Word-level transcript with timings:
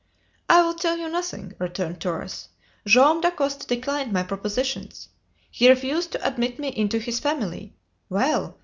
"I 0.49 0.63
will 0.63 0.73
tell 0.73 0.97
you 0.97 1.07
nothing," 1.09 1.53
returned 1.59 2.01
Torres; 2.01 2.49
"Joam 2.87 3.21
Dacosta 3.21 3.67
declined 3.67 4.11
my 4.11 4.23
propositions! 4.23 5.09
He 5.51 5.69
refused 5.69 6.11
to 6.13 6.27
admit 6.27 6.57
me 6.57 6.69
into 6.69 6.97
his 6.97 7.19
family! 7.19 7.75
Well! 8.09 8.57